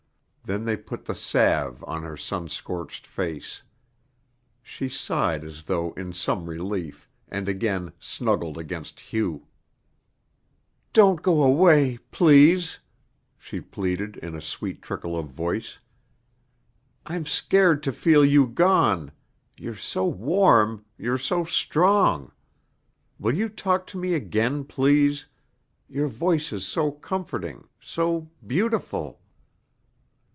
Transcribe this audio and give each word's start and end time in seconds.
Then 0.43 0.65
they 0.65 0.75
put 0.75 1.05
the 1.05 1.15
salve 1.15 1.81
on 1.87 2.03
her 2.03 2.17
sun 2.17 2.49
scorched 2.49 3.07
face. 3.07 3.61
She 4.61 4.89
sighed 4.89 5.45
as 5.45 5.63
though 5.63 5.93
in 5.93 6.11
some 6.11 6.49
relief, 6.49 7.07
and 7.29 7.47
again 7.47 7.93
snuggled 7.99 8.57
against 8.57 8.99
Hugh. 8.99 9.47
"Don't 10.91 11.21
go 11.21 11.41
away, 11.41 11.99
please," 12.11 12.79
she 13.37 13.61
pleaded 13.61 14.17
in 14.17 14.35
a 14.35 14.41
sweet 14.41 14.81
trickle 14.81 15.17
of 15.17 15.29
voice. 15.29 15.79
"I'm 17.05 17.25
scared 17.25 17.81
to 17.83 17.93
feel 17.93 18.25
you 18.25 18.45
gone. 18.47 19.13
You're 19.55 19.75
so 19.77 20.05
warm. 20.05 20.83
You're 20.97 21.17
so 21.17 21.45
strong. 21.45 22.29
Will 23.19 23.37
you 23.37 23.47
talk 23.47 23.87
to 23.87 23.97
me 23.97 24.15
again, 24.15 24.65
please? 24.65 25.27
Your 25.87 26.09
voice 26.09 26.51
is 26.51 26.67
so 26.67 26.91
comforting, 26.91 27.69
so 27.79 28.29
beau 28.43 28.67
ti 28.67 28.79
ful." 28.79 29.19